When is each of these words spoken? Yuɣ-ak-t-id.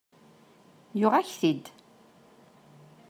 Yuɣ-ak-t-id. 0.99 1.65